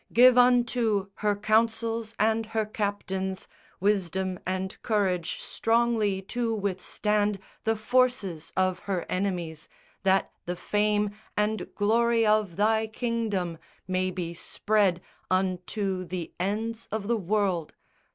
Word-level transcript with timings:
Give 0.11 0.35
unto 0.35 1.11
her 1.17 1.35
councils 1.35 2.15
and 2.17 2.47
her 2.57 2.65
captains 2.65 3.47
Wisdom 3.79 4.39
and 4.47 4.81
courage 4.81 5.39
strongly 5.43 6.23
to 6.23 6.55
withstand 6.55 7.37
The 7.65 7.75
forces 7.75 8.51
of 8.57 8.79
her 8.89 9.05
enemies, 9.09 9.69
that 10.01 10.31
the 10.47 10.55
fame 10.55 11.11
And 11.37 11.71
glory 11.75 12.25
of 12.25 12.55
Thy 12.55 12.87
Kingdom 12.87 13.59
may 13.87 14.09
be 14.09 14.33
spread 14.33 15.01
Unto 15.29 16.03
the 16.03 16.33
ends 16.39 16.87
of 16.91 17.07
the 17.07 17.17
world. 17.17 17.75